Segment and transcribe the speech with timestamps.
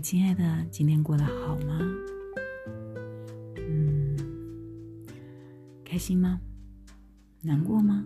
[0.00, 1.78] 亲爱的，今天过得好吗？
[3.56, 4.16] 嗯，
[5.84, 6.40] 开心吗？
[7.42, 8.04] 难过吗？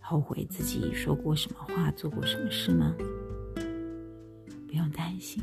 [0.00, 2.94] 后悔自己说过什么话，做过什么事吗？
[4.66, 5.42] 不用担心，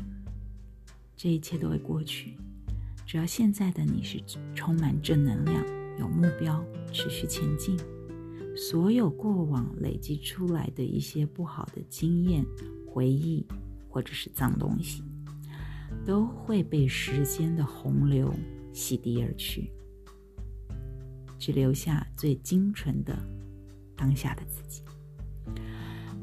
[1.16, 2.36] 这一切都会过去。
[3.06, 4.22] 只要现在的你是
[4.54, 5.64] 充满正能量，
[5.98, 7.76] 有目标，持续前进。
[8.54, 12.44] 所有过往累积出来的一些不好的经验、
[12.86, 13.46] 回忆，
[13.98, 15.02] 或者是脏东西，
[16.06, 18.32] 都会被时间的洪流
[18.72, 19.72] 洗涤而去，
[21.36, 23.18] 只留下最精纯的
[23.96, 24.82] 当下的自己。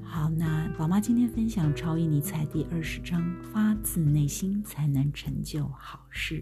[0.02, 3.22] 好，那宝妈今天分享《超意尼采》第二十章：
[3.52, 6.42] 发自内心才能成就好事。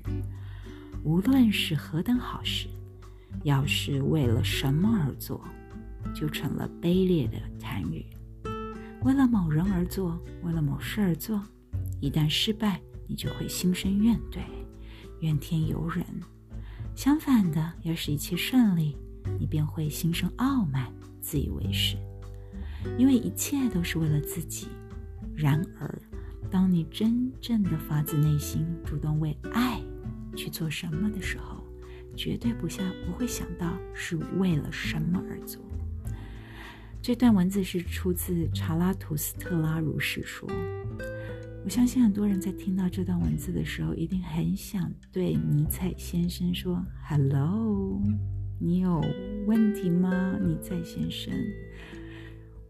[1.03, 2.67] 无论是何等好事，
[3.41, 5.43] 要是为了什么而做。
[6.13, 8.05] 就成了卑劣的贪欲，
[9.03, 11.43] 为了某人而做，为了某事而做，
[11.99, 14.39] 一旦失败，你就会心生怨怼，
[15.19, 16.05] 怨天尤人；
[16.95, 18.95] 相反的，要是一切顺利，
[19.37, 21.97] 你便会心生傲慢，自以为是，
[22.97, 24.67] 因为一切都是为了自己。
[25.35, 26.01] 然而，
[26.49, 29.81] 当你真正的发自内心，主动为爱
[30.33, 31.61] 去做什么的时候，
[32.15, 35.61] 绝对不像不会想到是为了什么而做。
[37.03, 40.49] 这段文字是出自查拉图斯特拉如是说。
[41.65, 48.01] 我相信很多人在听到这段文字的时候，一定很想对尼采先生说：“Hello，
[48.57, 49.03] 你有
[49.45, 50.39] 问题吗？
[50.41, 51.33] 尼采先生，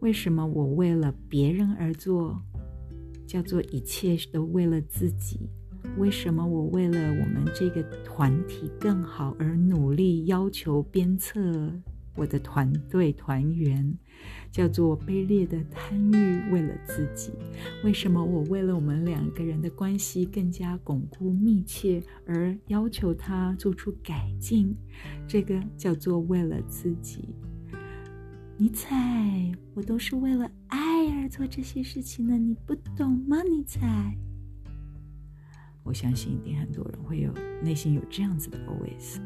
[0.00, 2.42] 为什么我为了别人而做，
[3.28, 5.48] 叫做一切都为了自己？
[5.96, 11.40] 为什么我为了我们这个团体更好而努力，要求鞭策？”
[12.16, 13.96] 我的团队团员
[14.52, 17.32] 叫做卑劣的贪欲，为了自己。
[17.82, 24.74] 为什么我为了我们两个人的关系更加巩固密切而要求他做出改进？
[25.26, 27.34] 这个叫做为了自己。
[28.56, 30.78] 尼采，我都是为了爱
[31.16, 33.42] 而做这些事情的，你不懂吗？
[33.42, 34.16] 尼采，
[35.82, 39.18] 我相信一定很多人会有内心有这样子的 OS。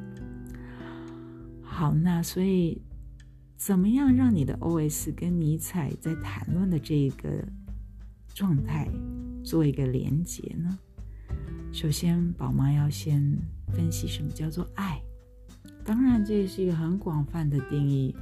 [1.70, 2.82] 好，那所以，
[3.56, 5.12] 怎么样让你的 O.S.
[5.12, 7.46] 跟尼采在谈论的这个
[8.34, 8.88] 状态
[9.44, 10.76] 做一个连接呢？
[11.72, 13.22] 首先，宝妈要先
[13.68, 15.00] 分析什么叫做爱。
[15.84, 18.16] 当然，这也是一个很广泛的定义，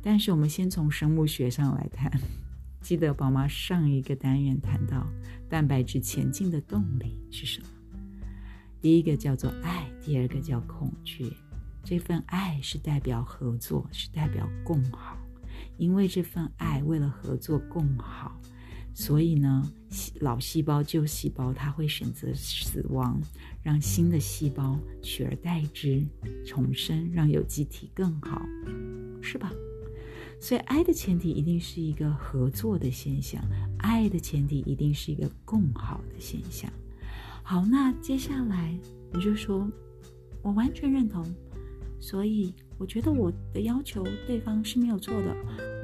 [0.00, 2.10] 但是我们先从生物学上来谈。
[2.80, 5.06] 记得宝妈上一个单元谈到
[5.48, 7.66] 蛋白质前进的动力是什么？
[8.80, 11.32] 第一个叫做爱，第二个叫恐惧。
[11.92, 15.14] 这份爱是代表合作，是代表共好。
[15.76, 18.34] 因为这份爱为了合作共好，
[18.94, 19.70] 所以呢，
[20.20, 23.20] 老细胞、旧细胞，它会选择死亡，
[23.62, 26.02] 让新的细胞取而代之，
[26.46, 28.40] 重生，让有机体更好，
[29.20, 29.52] 是吧？
[30.40, 33.44] 所以，爱的前提一定是一个合作的现象，
[33.80, 36.72] 爱的前提一定是一个共好的现象。
[37.42, 38.74] 好，那接下来
[39.12, 39.70] 你就说，
[40.40, 41.22] 我完全认同。
[42.02, 45.36] 所以，我觉得我的要求对方是没有错的，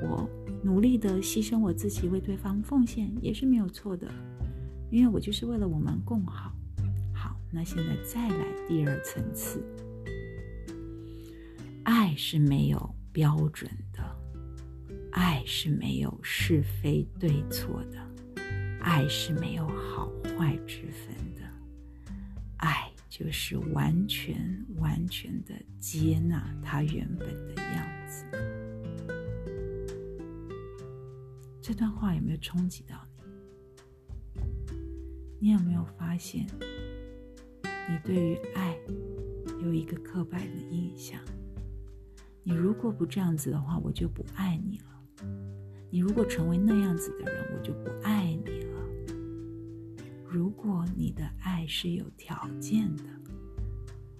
[0.02, 0.28] 我
[0.64, 4.08] 努力的牺牲我自己为对方奉献也是没有错的，
[4.90, 6.52] 因为我就是为了我们共好。
[7.14, 9.62] 好，那现在再来第二层次，
[11.84, 14.02] 爱是没有标准的，
[15.12, 18.42] 爱是没有是非对错的，
[18.80, 21.42] 爱是没有好坏之分的，
[22.56, 22.90] 爱。
[23.18, 28.24] 就是完全完全的接纳他原本的样子。
[31.60, 32.96] 这段话有没有冲击到
[34.36, 34.40] 你？
[35.40, 36.46] 你有没有发现，
[37.64, 38.78] 你对于爱
[39.64, 41.20] 有一个刻板的印象？
[42.44, 44.84] 你如果不这样子的话，我就不爱你了。
[45.91, 48.67] 你如果成为那样子的人，我就不爱你了。
[50.30, 53.04] 如果你的爱是有条件的，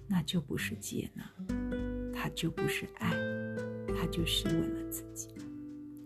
[0.07, 1.23] 那就不是接纳，
[2.11, 3.11] 它就不是爱，
[3.95, 5.29] 它就是为了自己，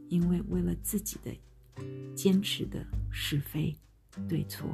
[0.10, 1.34] 因为为了自己的
[2.14, 3.74] 坚持的是非、
[4.28, 4.70] 对错、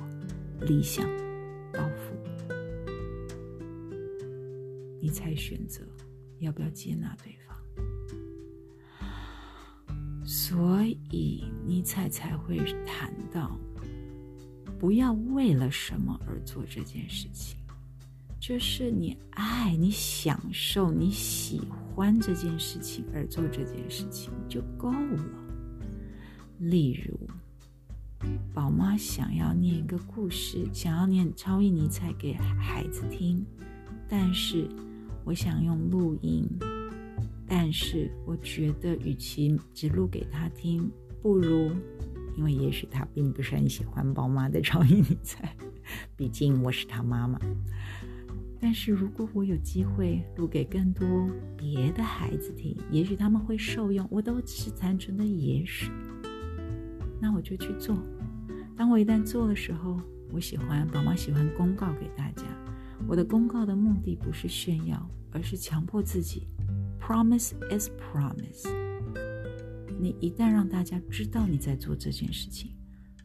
[0.62, 1.08] 理想、
[1.72, 2.18] 抱负，
[5.00, 5.86] 你才选择
[6.40, 7.56] 要不要接纳对方，
[10.25, 13.56] 所以尼采才会谈到。
[14.80, 17.58] 不要为了什么而做这件事情，
[18.40, 21.62] 就是你爱你享受你喜
[21.94, 25.26] 欢这件事情而做这件事情就够了。
[26.60, 27.28] 例如，
[28.54, 33.46] 宝妈想要念一个故事，想要念超意尼采给孩子听，
[34.08, 34.66] 但是
[35.25, 36.48] 我想用录音，
[37.46, 40.90] 但是我觉得与其只录给他听，
[41.22, 41.72] 不如，
[42.36, 45.56] 因为也许他并不是很喜欢宝妈的超意尼采，
[46.16, 47.40] 毕竟我是他妈妈。
[48.62, 54.06] 但是如果我有机会录给更多别的孩子听，也许他们会受用。
[54.12, 55.90] 我都只是单纯的也许，
[57.22, 57.98] 那我就去做。
[58.75, 59.98] 当我一旦做的时候，
[60.32, 62.44] 我喜欢宝妈喜欢公告给大家。
[63.08, 66.46] 我的公告的目的不是炫耀，而是强迫自己。
[67.00, 68.88] Promise is promise。
[70.00, 72.72] 你一旦让大家知道你在做这件事情，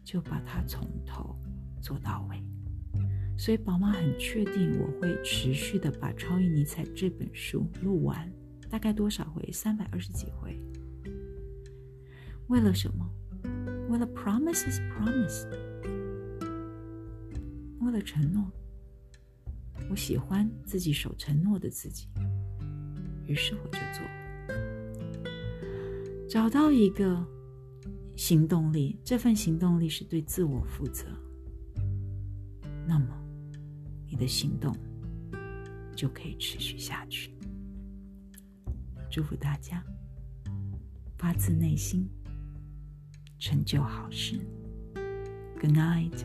[0.02, 1.38] 就把它从头
[1.80, 2.42] 做到尾。
[3.38, 8.28] 所以宝妈很确定我会持续的把《超越尼采》这本书录完，
[8.68, 9.48] 大概多少回？
[9.52, 10.60] 三百二十几回。
[12.48, 13.08] 为了什么？
[13.88, 15.48] 为了 promises promise，
[17.80, 18.50] 为了承诺，
[19.90, 22.08] 我喜欢自己守承诺的自己，
[23.26, 24.02] 于是我就做，
[26.34, 27.24] 找到一个
[28.16, 31.06] 行动力，这份行动力是对自我负责，
[32.88, 33.06] 那么
[34.04, 34.76] 你的行动
[35.94, 37.32] 就可以持续下去。
[39.08, 39.80] 祝福大家，
[41.16, 42.10] 发自内心。
[43.38, 44.36] 成就好事。
[45.60, 46.24] Good night.